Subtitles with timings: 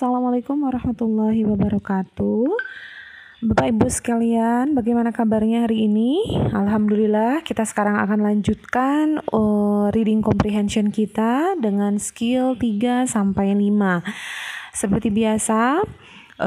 [0.00, 2.48] Assalamualaikum warahmatullahi wabarakatuh.
[3.52, 6.40] Bapak Ibu sekalian, bagaimana kabarnya hari ini?
[6.56, 14.00] Alhamdulillah, kita sekarang akan lanjutkan uh, reading comprehension kita dengan skill 3 sampai 5.
[14.72, 15.84] Seperti biasa,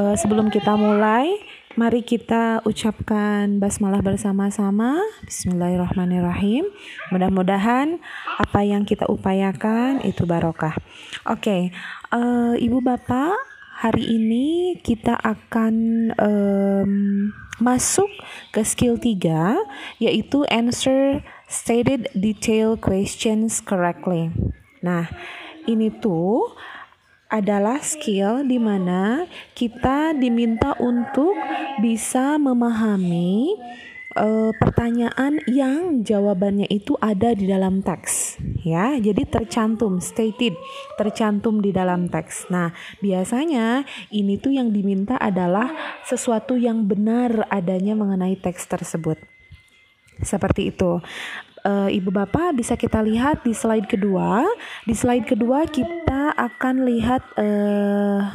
[0.01, 1.37] uh, sebelum kita mulai,
[1.73, 5.01] mari kita ucapkan basmalah bersama-sama.
[5.25, 6.69] Bismillahirrahmanirrahim.
[7.09, 7.97] Mudah-mudahan
[8.37, 10.77] apa yang kita upayakan itu barokah.
[11.25, 11.61] Oke, okay.
[12.13, 13.33] uh, Ibu Bapak
[13.81, 15.75] hari ini kita akan
[16.21, 16.91] um,
[17.57, 18.09] masuk
[18.53, 19.57] ke skill 3
[19.97, 24.29] yaitu answer stated detail questions correctly.
[24.85, 25.09] Nah,
[25.65, 26.53] ini tuh
[27.33, 29.25] adalah skill di mana
[29.57, 31.33] kita diminta untuk
[31.81, 33.57] bisa memahami
[34.17, 38.95] uh, pertanyaan yang jawabannya itu ada di dalam teks ya.
[39.01, 40.53] Jadi tercantum stated,
[40.95, 42.53] tercantum di dalam teks.
[42.53, 42.71] Nah,
[43.01, 45.73] biasanya ini tuh yang diminta adalah
[46.05, 49.17] sesuatu yang benar adanya mengenai teks tersebut.
[50.21, 51.01] Seperti itu.
[51.63, 54.43] Uh, Ibu Bapak bisa kita lihat di slide kedua.
[54.83, 58.27] Di slide kedua kita akan lihat uh,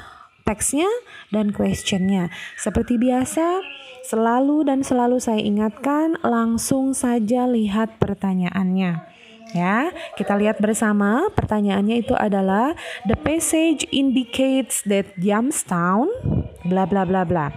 [0.49, 0.89] teksnya
[1.29, 2.33] dan questionnya.
[2.57, 3.61] Seperti biasa,
[4.09, 9.05] Selalu dan selalu saya ingatkan, langsung saja lihat pertanyaannya.
[9.53, 11.29] Ya, kita lihat bersama.
[11.37, 12.73] Pertanyaannya itu adalah
[13.05, 16.09] the passage indicates that Jamestown
[16.65, 17.53] bla bla bla bla.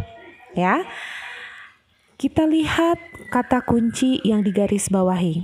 [0.52, 0.84] Ya.
[2.22, 3.02] Kita lihat
[3.34, 5.42] kata kunci yang digaris bawahi.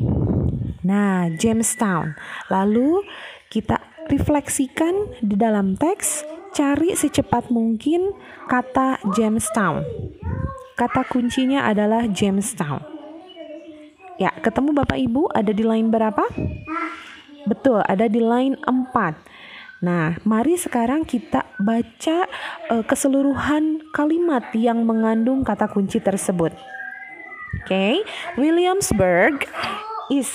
[0.85, 2.13] Nah, Jamestown.
[2.53, 3.01] Lalu
[3.49, 6.21] kita refleksikan di dalam teks,
[6.53, 8.13] cari secepat mungkin
[8.45, 9.81] kata Jamestown.
[10.77, 12.85] Kata kuncinya adalah Jamestown.
[14.21, 16.29] Ya, ketemu Bapak Ibu ada di line berapa?
[17.49, 19.81] Betul, ada di line 4.
[19.81, 22.29] Nah, mari sekarang kita baca
[22.69, 26.53] uh, keseluruhan kalimat yang mengandung kata kunci tersebut.
[27.57, 27.93] Oke, okay.
[28.37, 29.49] Williamsburg
[30.13, 30.29] is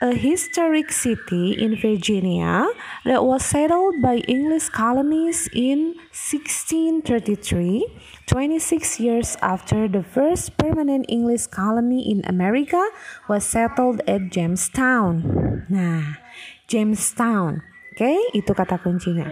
[0.00, 2.64] a historic city in Virginia
[3.04, 7.84] that was settled by English colonies in 1633,
[8.26, 12.80] 26 years after the first permanent English colony in America
[13.28, 15.24] was settled at Jamestown.
[15.68, 16.20] Nah,
[16.68, 17.60] Jamestown.
[17.94, 19.28] Oke, okay, itu kata kuncinya.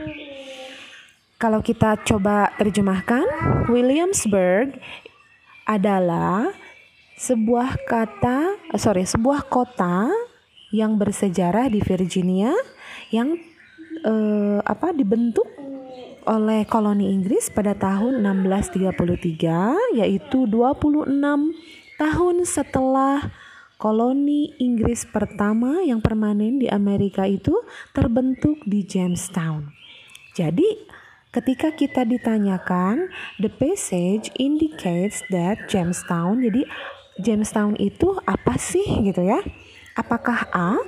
[1.43, 3.27] Kalau kita coba terjemahkan,
[3.67, 4.79] Williamsburg
[5.67, 6.55] adalah
[7.19, 10.07] sebuah kata, sorry, sebuah kota
[10.71, 12.55] yang bersejarah di Virginia
[13.11, 13.35] yang
[14.07, 15.51] eh, apa dibentuk
[16.31, 21.11] oleh koloni Inggris pada tahun 1633 yaitu 26
[21.99, 23.19] tahun setelah
[23.83, 29.75] koloni Inggris pertama yang permanen di Amerika itu terbentuk di Jamestown.
[30.39, 31.02] Jadi
[31.33, 33.09] ketika kita ditanyakan
[33.41, 36.69] the passage indicates that Jamestown jadi
[37.21, 39.41] Jamestown itu apa sih gitu ya?
[39.97, 40.81] Apakah A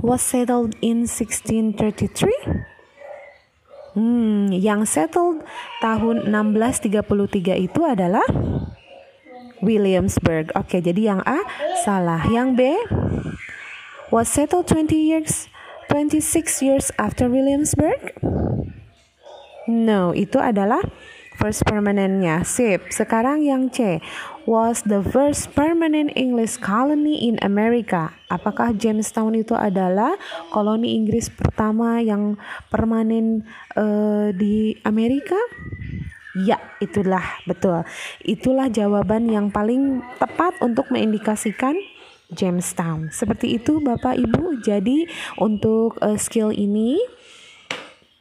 [0.00, 2.28] was settled in 1633?
[3.96, 5.44] Hmm, yang settled
[5.80, 8.24] tahun 1633 itu adalah
[9.60, 10.54] Williamsburg.
[10.56, 11.42] Oke, jadi yang A
[11.84, 12.24] salah.
[12.30, 12.60] Yang B
[14.08, 15.52] was settled 20 years
[15.88, 18.12] 26 years after Williamsburg?
[19.68, 20.80] No, itu adalah
[21.38, 22.42] first permanentnya.
[22.42, 22.88] Sip.
[22.90, 24.02] Sekarang yang C.
[24.48, 28.16] Was the first permanent English colony in America.
[28.32, 30.16] Apakah Jamestown itu adalah
[30.48, 32.40] koloni Inggris pertama yang
[32.72, 33.44] permanen
[33.76, 35.36] uh, di Amerika?
[36.32, 37.84] Ya, itulah betul.
[38.24, 41.76] Itulah jawaban yang paling tepat untuk mengindikasikan
[42.32, 43.12] Jamestown.
[43.12, 44.64] Seperti itu Bapak Ibu.
[44.64, 45.04] Jadi
[45.40, 47.00] untuk uh, skill ini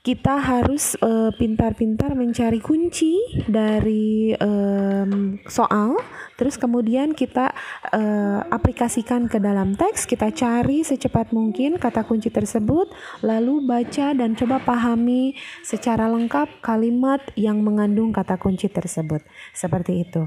[0.08, 6.00] kita harus uh, pintar-pintar mencari kunci dari um, soal,
[6.40, 7.52] terus kemudian kita
[7.92, 12.88] uh, aplikasikan ke dalam teks, kita cari secepat mungkin kata kunci tersebut,
[13.20, 15.36] lalu baca dan coba pahami
[15.68, 19.20] secara lengkap kalimat yang mengandung kata kunci tersebut.
[19.52, 20.24] Seperti itu.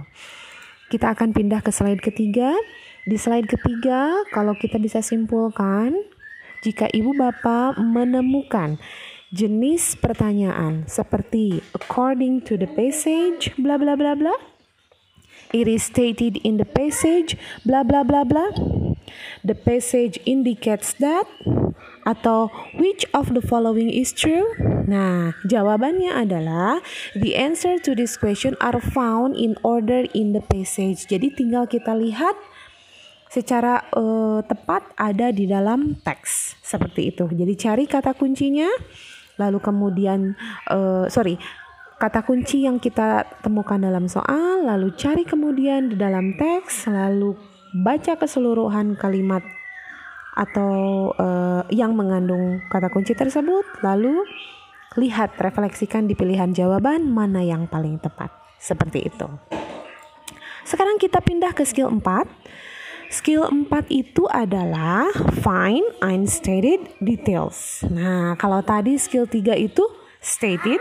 [0.92, 2.52] Kita akan pindah ke slide ketiga.
[3.08, 5.96] Di slide ketiga, kalau kita bisa simpulkan,
[6.60, 8.76] jika ibu bapak menemukan
[9.30, 14.34] jenis pertanyaan seperti according to the passage bla bla bla bla.
[15.50, 18.50] It is stated in the passage bla bla bla bla.
[19.42, 21.26] The passage indicates that
[22.06, 24.46] atau which of the following is true?
[24.86, 26.82] Nah jawabannya adalah
[27.14, 31.06] the answer to this question are found in order in the passage.
[31.06, 32.34] Jadi tinggal kita lihat
[33.30, 37.30] secara uh, tepat ada di dalam teks seperti itu.
[37.30, 38.66] Jadi cari kata kuncinya
[39.40, 40.36] lalu kemudian
[40.68, 41.40] uh, sorry
[42.00, 47.36] kata kunci yang kita temukan dalam soal, lalu cari kemudian di dalam teks, lalu
[47.76, 49.44] baca keseluruhan kalimat
[50.32, 54.16] atau uh, yang mengandung kata kunci tersebut, lalu
[54.96, 58.32] lihat refleksikan di pilihan jawaban mana yang paling tepat.
[58.56, 59.28] Seperti itu.
[60.64, 62.00] Sekarang kita pindah ke skill 4.
[63.10, 65.10] Skill 4 itu adalah
[65.42, 67.82] find unstated details.
[67.90, 69.82] Nah, kalau tadi skill 3 itu
[70.22, 70.78] stated,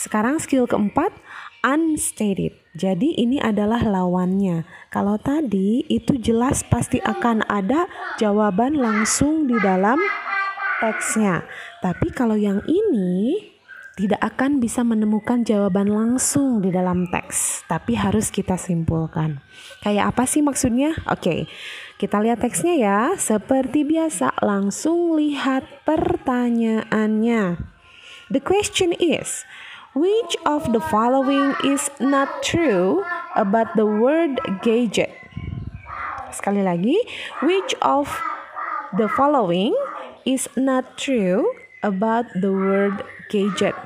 [0.00, 1.12] sekarang skill keempat
[1.60, 2.56] unstated.
[2.72, 4.64] Jadi ini adalah lawannya.
[4.88, 7.84] Kalau tadi itu jelas pasti akan ada
[8.16, 10.00] jawaban langsung di dalam
[10.80, 11.44] teksnya.
[11.84, 13.36] Tapi kalau yang ini
[13.96, 19.40] tidak akan bisa menemukan jawaban langsung di dalam teks, tapi harus kita simpulkan.
[19.80, 20.92] Kayak apa sih maksudnya?
[21.08, 21.48] Oke,
[21.96, 22.98] kita lihat teksnya ya.
[23.16, 27.56] Seperti biasa, langsung lihat pertanyaannya.
[28.28, 29.48] The question is,
[29.96, 33.00] Which of the following is not true
[33.32, 35.08] about the word gadget?
[36.36, 37.00] Sekali lagi,
[37.40, 38.12] which of
[38.92, 39.72] the following
[40.28, 41.48] is not true
[41.80, 43.76] about the word gadget?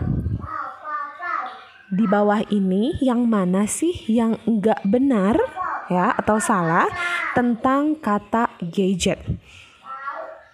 [1.91, 5.35] Di bawah ini yang mana sih yang enggak benar
[5.91, 6.87] ya atau salah
[7.35, 9.19] tentang kata gadget?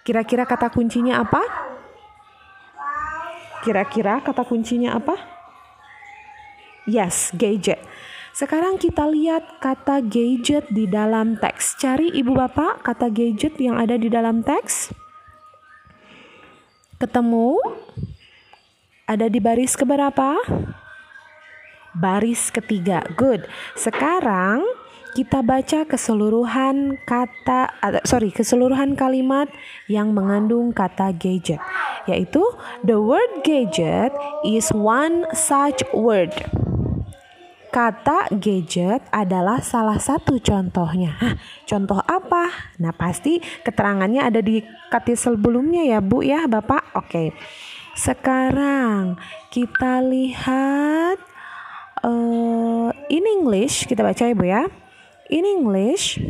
[0.01, 1.43] Kira-kira kata kuncinya apa?
[3.61, 5.13] Kira-kira kata kuncinya apa?
[6.87, 7.83] Yes, gadget.
[8.31, 11.75] Sekarang kita lihat kata gadget di dalam teks.
[11.75, 14.95] Cari ibu bapak kata gadget yang ada di dalam teks.
[17.01, 17.59] Ketemu?
[19.07, 20.35] Ada di baris keberapa?
[21.95, 23.07] Baris ketiga.
[23.15, 23.47] Good.
[23.79, 24.67] Sekarang
[25.15, 27.71] kita baca keseluruhan kata
[28.03, 29.47] sorry keseluruhan kalimat
[29.87, 31.57] yang mengandung kata gadget
[32.05, 32.43] yaitu
[32.85, 34.13] the word gadget
[34.45, 36.29] is one such word
[37.67, 41.13] Kata gadget adalah salah satu contohnya.
[41.19, 41.35] Hah,
[41.67, 42.73] contoh apa?
[42.79, 46.95] Nah, pasti keterangannya ada di kata sebelumnya ya, Bu ya, Bapak.
[46.95, 47.35] Oke.
[47.97, 49.17] Sekarang
[49.49, 51.17] kita lihat
[52.05, 54.69] uh, in English, kita baca ya, Bu ya.
[55.33, 56.21] In English,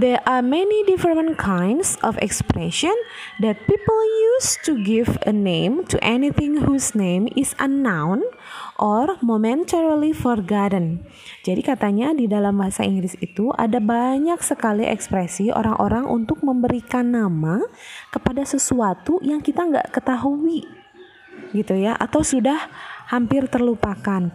[0.00, 2.96] There are many different kinds of expression
[3.44, 4.00] that people
[4.32, 8.24] use to give a name to anything whose name is unknown
[8.80, 11.04] or momentarily forgotten.
[11.44, 17.60] Jadi katanya di dalam bahasa Inggris itu ada banyak sekali ekspresi orang-orang untuk memberikan nama
[18.08, 20.64] kepada sesuatu yang kita nggak ketahui
[21.52, 22.56] gitu ya atau sudah
[23.12, 24.32] hampir terlupakan.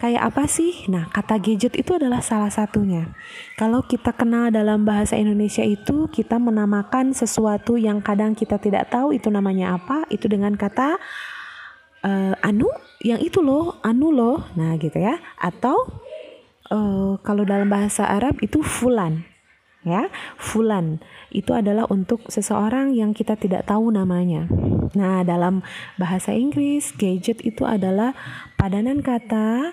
[0.00, 0.88] Kayak apa sih?
[0.88, 3.12] Nah, kata gadget itu adalah salah satunya.
[3.60, 9.12] Kalau kita kenal dalam bahasa Indonesia itu, kita menamakan sesuatu yang kadang kita tidak tahu
[9.12, 10.96] itu namanya apa, itu dengan kata
[12.00, 12.72] uh, anu,
[13.04, 14.40] yang itu loh, anu loh.
[14.56, 15.20] Nah, gitu ya.
[15.36, 15.76] Atau
[16.72, 19.29] uh, kalau dalam bahasa Arab itu fulan.
[19.80, 21.00] Ya, fulan
[21.32, 24.44] itu adalah untuk seseorang yang kita tidak tahu namanya.
[24.92, 25.64] Nah, dalam
[25.96, 28.12] bahasa Inggris, gadget itu adalah
[28.60, 29.72] padanan kata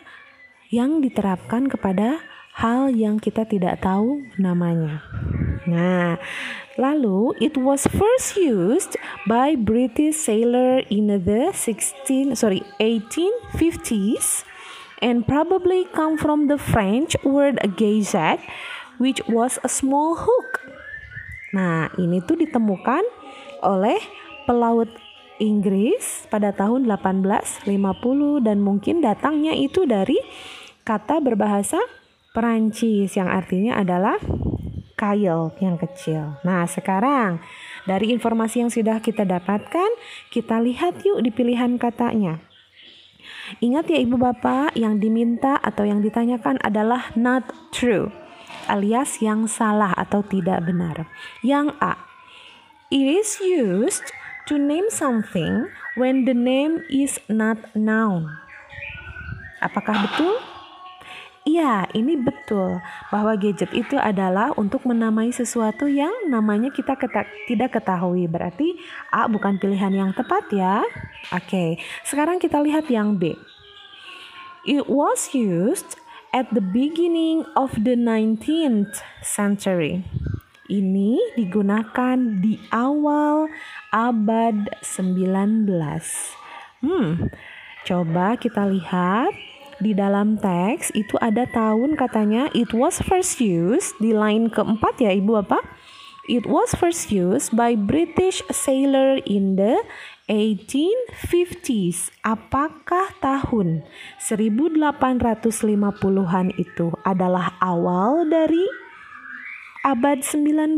[0.71, 2.23] yang diterapkan kepada
[2.55, 5.03] hal yang kita tidak tahu namanya.
[5.67, 6.15] Nah,
[6.79, 8.95] lalu it was first used
[9.27, 14.47] by British sailor in the 16 sorry 1850s
[15.03, 18.41] and probably come from the French word gazette
[18.97, 20.61] which was a small hook.
[21.55, 23.01] Nah, ini tuh ditemukan
[23.63, 23.97] oleh
[24.45, 24.89] pelaut
[25.37, 27.69] Inggris pada tahun 1850
[28.41, 30.17] dan mungkin datangnya itu dari
[30.81, 31.77] kata berbahasa
[32.33, 34.17] Perancis yang artinya adalah
[34.97, 36.41] kail yang kecil.
[36.41, 37.41] Nah, sekarang
[37.85, 39.89] dari informasi yang sudah kita dapatkan,
[40.33, 42.41] kita lihat yuk di pilihan katanya.
[43.61, 48.11] Ingat ya Ibu Bapak, yang diminta atau yang ditanyakan adalah not true
[48.67, 51.07] alias yang salah atau tidak benar.
[51.41, 51.95] Yang A.
[52.87, 54.11] It is used
[54.47, 55.67] to name something
[55.99, 58.31] when the name is not known.
[59.59, 60.37] Apakah betul?
[61.47, 67.79] Iya, ini betul bahwa gadget itu adalah untuk menamai sesuatu yang namanya kita keta tidak
[67.79, 68.27] ketahui.
[68.27, 68.75] Berarti
[69.15, 70.83] A bukan pilihan yang tepat ya.
[71.31, 73.31] Oke, sekarang kita lihat yang B.
[74.67, 75.95] It was used
[76.33, 80.03] at the beginning of the 19th century.
[80.67, 83.47] Ini digunakan di awal
[83.95, 85.67] abad 19.
[86.83, 87.31] Hmm,
[87.87, 89.31] coba kita lihat
[89.79, 95.15] di dalam teks itu ada tahun katanya it was first used di line keempat ya
[95.15, 95.63] ibu apa?
[96.27, 99.79] It was first used by British sailor in the
[100.27, 102.11] 1850s.
[102.19, 103.87] Apakah tahun
[104.19, 108.67] 1850-an itu adalah awal dari
[109.87, 110.75] abad 19?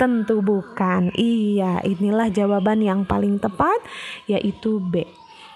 [0.00, 1.12] Tentu bukan.
[1.12, 3.84] Iya, inilah jawaban yang paling tepat
[4.24, 5.04] yaitu B.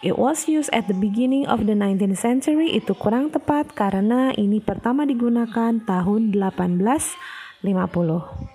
[0.03, 2.77] It was used at the beginning of the 19th century.
[2.77, 8.52] Itu kurang tepat karena ini pertama digunakan tahun 1850.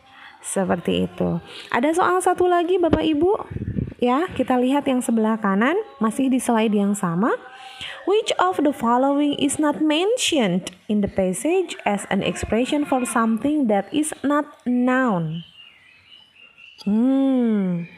[0.48, 1.44] Seperti itu.
[1.76, 3.32] Ada soal satu lagi Bapak Ibu?
[4.00, 7.36] Ya, kita lihat yang sebelah kanan masih di slide yang sama.
[8.08, 13.68] Which of the following is not mentioned in the passage as an expression for something
[13.68, 15.44] that is not noun?
[16.88, 17.90] Hmm,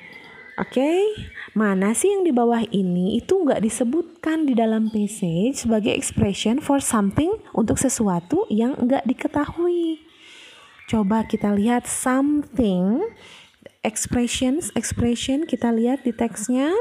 [0.58, 0.74] oke.
[0.74, 1.06] Okay.
[1.53, 6.82] Mana sih yang di bawah ini itu nggak disebutkan di dalam passage sebagai expression for
[6.82, 10.09] something untuk sesuatu yang nggak diketahui.
[10.89, 13.05] Coba kita lihat something
[13.86, 16.74] expressions expression kita lihat di teksnya.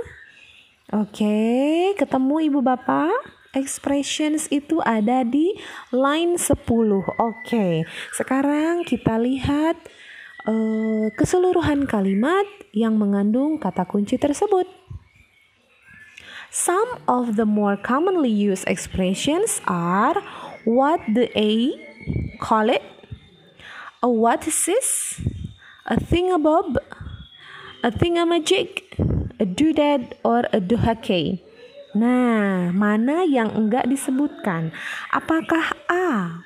[0.96, 3.12] Oke, okay, ketemu Ibu Bapak?
[3.52, 5.52] Expressions itu ada di
[5.92, 6.48] line 10.
[6.56, 7.74] Oke, okay.
[8.16, 9.76] sekarang kita lihat
[10.48, 14.64] uh, keseluruhan kalimat yang mengandung kata kunci tersebut.
[16.48, 20.16] Some of the more commonly used expressions are
[20.64, 21.76] what the A
[22.40, 22.80] call it,
[24.02, 25.20] a what is this,
[25.86, 26.78] a thingamabob,
[27.82, 28.82] a thingamajig,
[29.38, 31.42] a doodad, or a duhake.
[31.96, 34.70] Nah, mana yang enggak disebutkan?
[35.10, 36.44] Apakah A?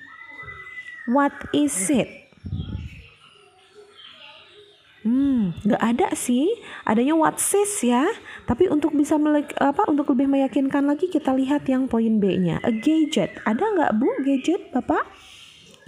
[1.11, 2.09] What is it?
[5.03, 6.47] Hmm, nggak ada sih.
[6.87, 8.07] Adanya what says ya.
[8.47, 12.63] Tapi untuk bisa melek, apa untuk lebih meyakinkan lagi kita lihat yang poin B-nya.
[12.63, 13.35] A gadget.
[13.43, 15.03] Ada nggak Bu gadget, Bapak?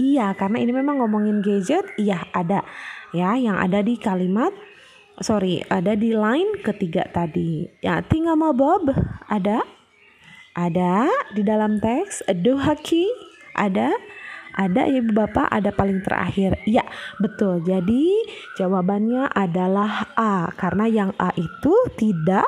[0.00, 1.86] Iya, karena ini memang ngomongin gadget.
[1.98, 2.66] Iya, ada.
[3.14, 4.50] Ya, yang ada di kalimat
[5.22, 7.68] sorry, ada di line ketiga tadi.
[7.84, 8.90] Ya, tinggal mau Bob
[9.30, 9.62] ada.
[10.54, 12.22] Ada di dalam teks.
[12.30, 13.10] Dohaki
[13.58, 13.90] ada
[14.54, 16.62] ada ya Bapak, ada paling terakhir.
[16.62, 16.86] Ya,
[17.18, 17.58] betul.
[17.66, 18.22] Jadi
[18.54, 22.46] jawabannya adalah A karena yang A itu tidak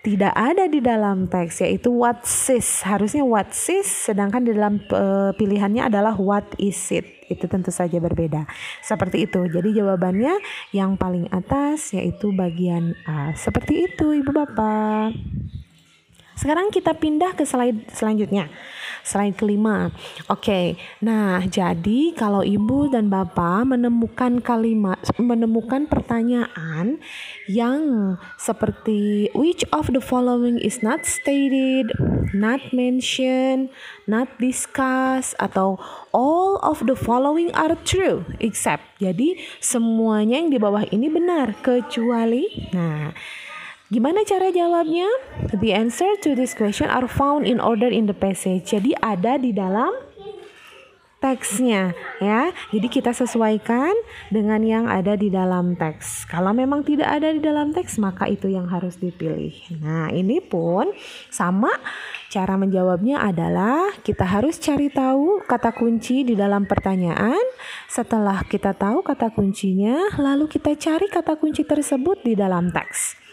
[0.00, 2.80] tidak ada di dalam teks yaitu what is.
[2.84, 7.04] Harusnya what is sedangkan di dalam uh, pilihannya adalah what is it.
[7.28, 8.48] Itu tentu saja berbeda.
[8.80, 9.44] Seperti itu.
[9.46, 10.40] Jadi jawabannya
[10.72, 13.36] yang paling atas yaitu bagian A.
[13.36, 15.14] Seperti itu ibu bapak.
[16.34, 18.48] Sekarang kita pindah ke slide selanjutnya
[19.02, 19.90] Slide kelima.
[20.28, 20.40] Oke.
[20.40, 20.66] Okay.
[21.04, 27.00] Nah, jadi kalau ibu dan bapak menemukan kalimat menemukan pertanyaan
[27.48, 31.92] yang seperti which of the following is not stated,
[32.36, 33.72] not mentioned,
[34.04, 35.80] not discussed atau
[36.12, 38.84] all of the following are true except.
[39.00, 43.10] Jadi semuanya yang di bawah ini benar kecuali nah
[43.90, 45.10] Gimana cara jawabnya?
[45.50, 48.70] The answer to this question are found in order in the passage.
[48.70, 49.90] Jadi ada di dalam
[51.18, 51.90] teksnya
[52.22, 52.54] ya.
[52.70, 53.90] Jadi kita sesuaikan
[54.30, 56.22] dengan yang ada di dalam teks.
[56.30, 59.58] Kalau memang tidak ada di dalam teks, maka itu yang harus dipilih.
[59.82, 60.94] Nah, ini pun
[61.26, 61.74] sama
[62.30, 67.42] cara menjawabnya adalah kita harus cari tahu kata kunci di dalam pertanyaan.
[67.90, 73.29] Setelah kita tahu kata kuncinya, lalu kita cari kata kunci tersebut di dalam teks.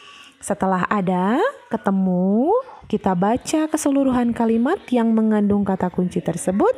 [0.48, 2.56] Setelah ada, ketemu,
[2.88, 6.72] kita baca keseluruhan kalimat yang mengandung kata kunci tersebut,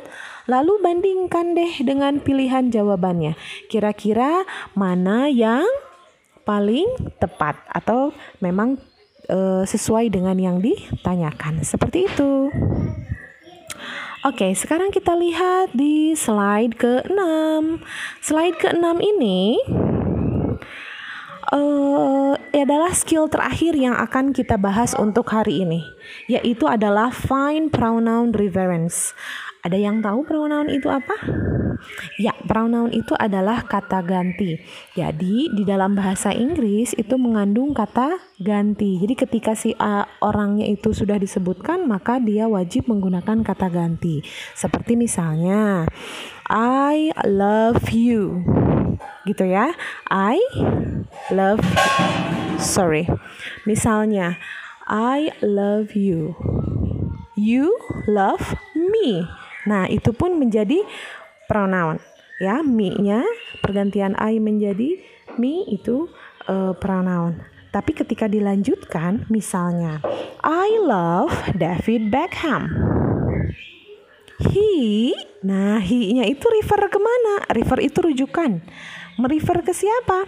[0.50, 3.38] lalu bandingkan deh dengan pilihan jawabannya.
[3.70, 4.42] Kira-kira
[4.74, 5.62] mana yang
[6.42, 8.10] paling tepat atau
[8.42, 8.74] memang
[9.30, 11.62] e, sesuai dengan yang ditanyakan.
[11.62, 12.50] Seperti itu.
[14.26, 17.22] Oke, sekarang kita lihat di slide ke-6.
[18.18, 19.62] Slide ke-6 ini
[21.50, 25.82] uh, adalah skill terakhir yang akan kita bahas untuk hari ini,
[26.26, 29.14] yaitu adalah find pronoun reference.
[29.60, 31.12] Ada yang tahu pronoun itu apa?
[32.16, 34.56] Ya, pronoun itu adalah kata ganti.
[34.96, 38.96] Jadi, di dalam bahasa Inggris itu mengandung kata ganti.
[38.96, 44.24] Jadi, ketika si uh, orangnya itu sudah disebutkan, maka dia wajib menggunakan kata ganti.
[44.56, 45.84] Seperti misalnya,
[46.48, 48.40] I love you.
[49.28, 49.72] Gitu ya.
[50.08, 50.40] I
[51.32, 51.60] love
[52.60, 53.08] sorry.
[53.64, 54.36] Misalnya,
[54.88, 56.36] I love you.
[57.38, 57.72] You
[58.10, 59.24] love me.
[59.64, 60.82] Nah, itu pun menjadi
[61.48, 62.00] pronoun.
[62.40, 63.24] Ya, me-nya
[63.60, 64.96] pergantian I menjadi
[65.36, 66.08] me itu
[66.48, 67.44] uh, pronoun.
[67.70, 70.02] Tapi ketika dilanjutkan, misalnya,
[70.42, 72.89] I love David Beckham.
[74.40, 75.12] He,
[75.44, 77.44] nah he-nya itu refer ke mana?
[77.52, 78.64] Refer itu rujukan.
[79.20, 80.24] Merefer ke siapa?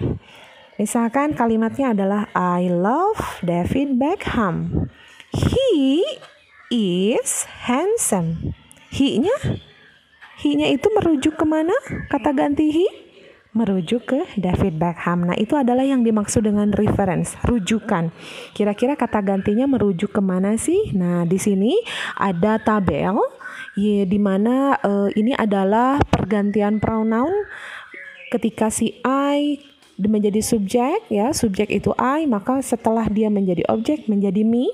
[0.76, 4.88] Misalkan kalimatnya adalah I love David Beckham.
[5.33, 6.04] He
[6.69, 8.52] is handsome.
[8.92, 9.33] He-nya
[10.42, 11.73] He-nya itu merujuk ke mana?
[12.11, 12.88] Kata ganti he?
[13.54, 15.28] Merujuk ke David Beckham.
[15.31, 18.11] Nah, itu adalah yang dimaksud dengan reference, rujukan.
[18.50, 20.90] Kira-kira kata gantinya merujuk ke mana sih?
[20.99, 21.78] Nah, di sini
[22.19, 23.23] ada tabel
[23.79, 27.33] ya, di mana uh, ini adalah pergantian pronoun
[28.33, 29.61] ketika si I
[30.02, 34.67] menjadi subjek ya subjek itu I maka setelah dia menjadi objek menjadi me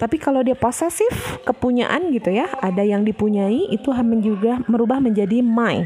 [0.00, 3.92] tapi kalau dia posesif kepunyaan gitu ya, ada yang dipunyai itu
[4.24, 5.84] juga merubah menjadi my.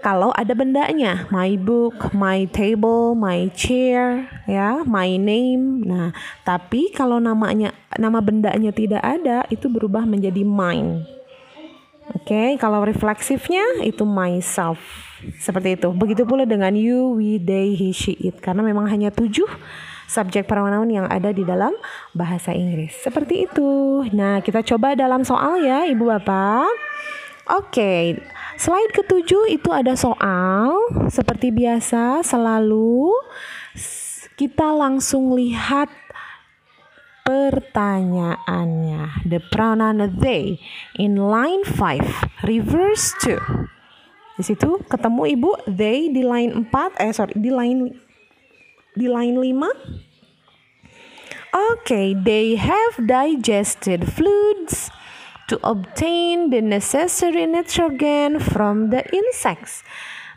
[0.00, 5.84] Kalau ada bendanya, my book, my table, my chair, ya, my name.
[5.84, 11.04] Nah, tapi kalau namanya nama bendanya tidak ada, itu berubah menjadi mine.
[12.16, 14.80] Oke, okay, kalau refleksifnya itu myself.
[15.36, 15.92] Seperti itu.
[15.92, 18.40] Begitu pula dengan you, we, they, he, she, it.
[18.40, 19.46] Karena memang hanya tujuh
[20.10, 21.70] subjek pronoun yang ada di dalam
[22.16, 22.96] bahasa Inggris.
[22.98, 24.02] Seperti itu.
[24.16, 26.72] Nah, kita coba dalam soal ya, Ibu Bapak.
[27.50, 28.04] Oke, okay.
[28.60, 30.76] Slide ketujuh itu ada soal.
[31.08, 33.08] Seperti biasa, selalu
[34.36, 35.88] kita langsung lihat
[37.24, 39.24] pertanyaannya.
[39.24, 40.60] The pronoun they
[41.00, 43.40] in line 5, reverse to.
[44.36, 47.92] Di situ ketemu Ibu they di line 4 eh sorry di line
[48.96, 50.08] di line 5
[51.50, 54.88] Okay, they have digested fluids
[55.50, 59.82] to obtain the necessary nitrogen from the insects.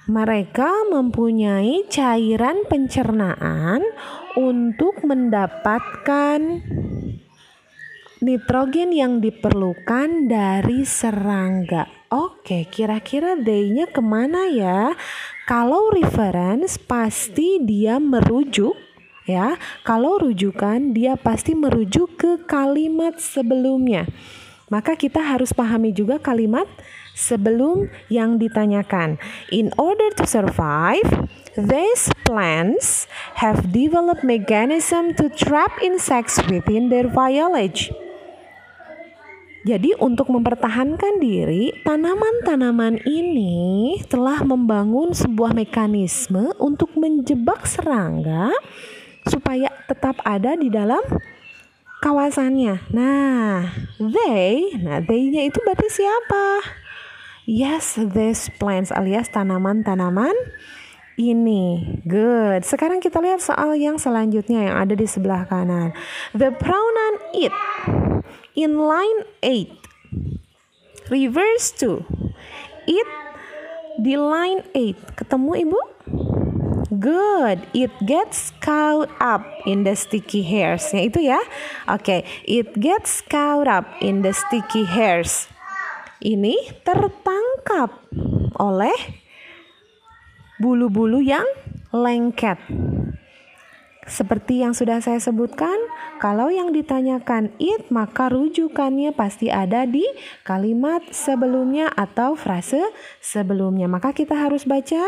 [0.10, 3.86] Mereka mempunyai cairan pencernaan
[4.34, 6.66] untuk mendapatkan
[8.26, 12.10] nitrogen yang diperlukan dari serangga.
[12.10, 14.98] Oke, kira-kira day-nya ke mana ya?
[15.46, 18.74] Kalau reference pasti dia merujuk
[19.30, 19.62] ya.
[19.86, 24.10] Kalau rujukan dia pasti merujuk ke kalimat sebelumnya.
[24.74, 26.66] Maka kita harus pahami juga kalimat
[27.14, 29.22] sebelum yang ditanyakan.
[29.54, 33.06] In order to survive, these plants
[33.38, 37.94] have developed mechanism to trap insects within their foliage.
[39.64, 48.52] Jadi untuk mempertahankan diri, tanaman-tanaman ini telah membangun sebuah mekanisme untuk menjebak serangga
[49.24, 51.00] supaya tetap ada di dalam
[52.04, 52.84] kawasannya.
[52.92, 56.60] Nah, they, nah they-nya itu berarti siapa?
[57.48, 60.36] Yes, these plants alias tanaman-tanaman
[61.16, 61.96] ini.
[62.04, 62.68] Good.
[62.68, 65.96] Sekarang kita lihat soal yang selanjutnya yang ada di sebelah kanan.
[66.36, 67.56] The pronoun it
[68.60, 72.04] in line 8 reverse to
[72.88, 73.10] it
[74.00, 75.20] di line 8.
[75.20, 75.93] Ketemu Ibu?
[76.94, 77.66] Good.
[77.74, 80.94] It gets caught up in the sticky hairs.
[80.94, 81.42] Ya itu ya.
[81.90, 82.20] Oke, okay.
[82.46, 85.50] it gets caught up in the sticky hairs.
[86.22, 86.54] Ini
[86.86, 87.98] tertangkap
[88.62, 88.94] oleh
[90.62, 91.46] bulu-bulu yang
[91.90, 92.62] lengket.
[94.04, 95.76] Seperti yang sudah saya sebutkan,
[96.20, 100.04] kalau yang ditanyakan it, maka rujukannya pasti ada di
[100.44, 102.84] kalimat sebelumnya atau frase
[103.24, 103.88] sebelumnya.
[103.88, 105.00] Maka kita harus baca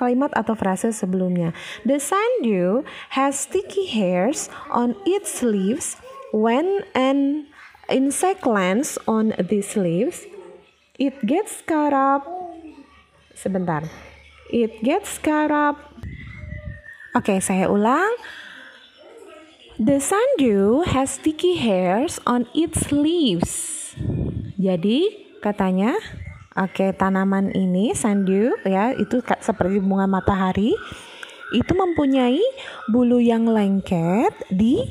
[0.00, 1.52] kalimat atau frase sebelumnya.
[1.84, 6.00] The sundew has sticky hairs on its leaves
[6.32, 7.48] when an
[7.92, 10.24] insect lands on these leaves.
[10.96, 12.24] It gets caught up.
[13.36, 13.88] Sebentar.
[14.52, 15.76] It gets caught up.
[17.12, 18.12] Oke, okay, saya ulang.
[19.82, 23.92] The sundew has sticky hairs on its leaves.
[24.60, 25.98] Jadi, katanya
[26.52, 30.76] Oke, tanaman ini sandu ya, itu seperti bunga matahari.
[31.52, 32.40] Itu mempunyai
[32.92, 34.84] bulu yang lengket di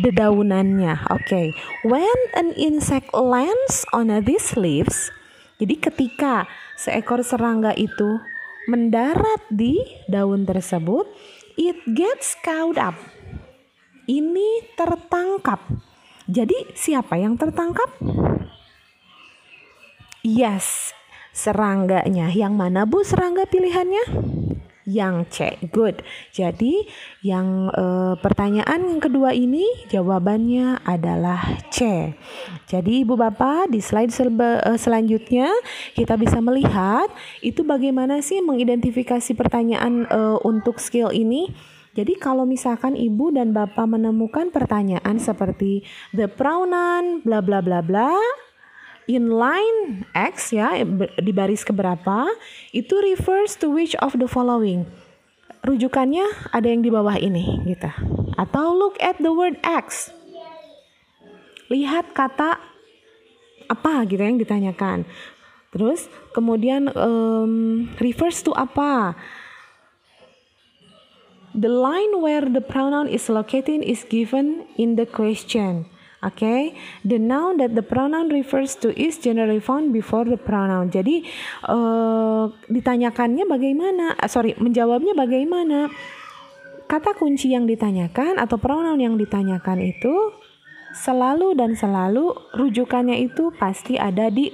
[0.00, 1.08] dedaunannya.
[1.12, 1.52] Oke,
[1.84, 5.12] when an insect lands on these leaves,
[5.60, 8.20] jadi ketika seekor serangga itu
[8.68, 9.76] mendarat di
[10.08, 11.04] daun tersebut,
[11.60, 12.96] it gets caught up.
[14.08, 15.60] Ini tertangkap.
[16.24, 17.88] Jadi siapa yang tertangkap?
[20.26, 20.90] Yes,
[21.30, 22.34] serangganya.
[22.34, 24.10] Yang mana Bu serangga pilihannya?
[24.82, 25.36] Yang C.
[25.70, 26.02] Good.
[26.34, 26.82] Jadi
[27.22, 32.10] yang e, pertanyaan yang kedua ini jawabannya adalah C.
[32.66, 35.46] Jadi Ibu Bapak di slide selba, e, selanjutnya
[35.94, 37.06] kita bisa melihat
[37.38, 41.54] itu bagaimana sih mengidentifikasi pertanyaan e, untuk skill ini.
[41.94, 48.12] Jadi kalau misalkan ibu dan bapak menemukan pertanyaan seperti the pronoun bla bla bla bla
[49.06, 50.82] in line X ya
[51.22, 52.26] di baris keberapa
[52.74, 54.86] itu refers to which of the following?
[55.66, 57.90] Rujukannya ada yang di bawah ini gitu.
[58.38, 60.14] Atau look at the word X.
[61.66, 62.62] Lihat kata
[63.66, 65.02] apa gitu yang ditanyakan.
[65.74, 69.18] Terus kemudian um, refers to apa?
[71.56, 75.88] The line where the pronoun is located is given in the question
[76.24, 76.72] Okay,
[77.04, 80.88] the noun that the pronoun refers to is generally found before the pronoun.
[80.88, 81.28] Jadi
[81.68, 84.16] uh, ditanyakannya bagaimana?
[84.16, 85.92] Uh, sorry, menjawabnya bagaimana?
[86.88, 90.32] Kata kunci yang ditanyakan atau pronoun yang ditanyakan itu
[90.96, 94.48] selalu dan selalu rujukannya itu pasti ada di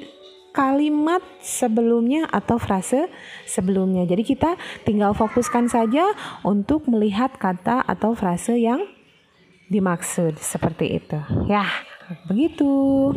[0.51, 3.09] kalimat sebelumnya atau frase
[3.49, 4.05] sebelumnya.
[4.05, 8.85] Jadi kita tinggal fokuskan saja untuk melihat kata atau frase yang
[9.71, 11.19] dimaksud seperti itu.
[11.47, 11.67] Ya,
[12.27, 13.11] begitu.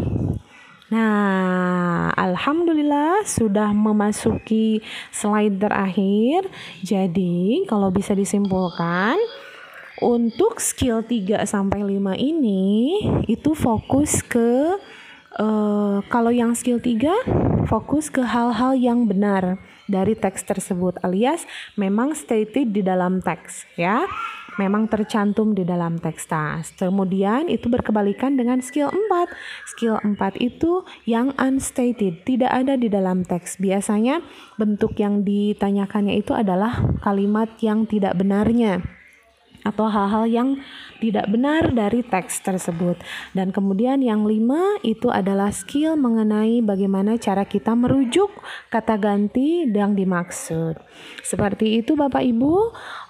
[0.93, 6.45] Nah, alhamdulillah sudah memasuki slide terakhir.
[6.86, 9.17] Jadi, kalau bisa disimpulkan,
[10.03, 12.99] untuk skill 3 sampai 5 ini
[13.31, 14.75] itu fokus ke
[15.39, 19.55] uh, kalau yang skill 3 fokus ke hal-hal yang benar
[19.88, 21.47] dari teks tersebut alias
[21.79, 24.03] memang stated di dalam teks ya
[24.55, 26.71] memang tercantum di dalam teks tas.
[26.79, 29.27] Kemudian itu berkebalikan dengan skill 4.
[29.75, 33.59] Skill 4 itu yang unstated, tidak ada di dalam teks.
[33.59, 34.23] Biasanya
[34.55, 38.94] bentuk yang ditanyakannya itu adalah kalimat yang tidak benarnya
[39.65, 40.49] atau hal-hal yang
[41.01, 43.01] tidak benar dari teks tersebut.
[43.34, 48.30] Dan kemudian yang lima itu adalah skill mengenai bagaimana cara kita merujuk
[48.69, 50.78] kata ganti yang dimaksud.
[51.25, 52.54] Seperti itu Bapak Ibu,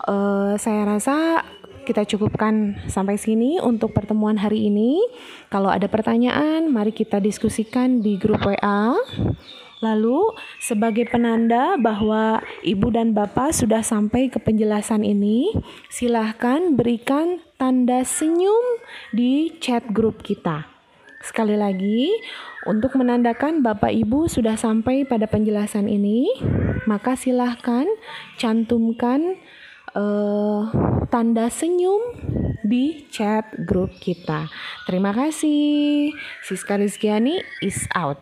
[0.08, 1.44] uh, saya rasa
[1.86, 4.98] kita cukupkan sampai sini untuk pertemuan hari ini.
[5.54, 8.98] Kalau ada pertanyaan, mari kita diskusikan di grup WA.
[9.86, 15.54] Lalu, sebagai penanda bahwa ibu dan bapak sudah sampai ke penjelasan ini,
[15.94, 18.82] silahkan berikan tanda senyum
[19.14, 20.66] di chat grup kita.
[21.22, 22.14] Sekali lagi,
[22.70, 26.30] untuk menandakan Bapak Ibu sudah sampai pada penjelasan ini,
[26.86, 27.90] maka silahkan
[28.38, 29.34] cantumkan
[29.98, 30.70] uh,
[31.10, 31.98] tanda senyum
[32.62, 34.54] di chat grup kita.
[34.86, 36.14] Terima kasih.
[36.46, 38.22] Siska Rizkiani is out.